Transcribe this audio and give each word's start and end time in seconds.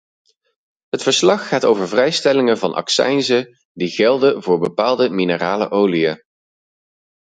Het 0.89 1.03
verslag 1.03 1.47
gaat 1.47 1.65
over 1.65 1.87
vrijstellingen 1.87 2.57
van 2.57 2.73
accijnzen 2.73 3.59
die 3.73 3.89
gelden 3.89 4.43
voor 4.43 4.59
bepaalde 4.59 5.09
minerale 5.09 5.69
oliën. 5.69 6.23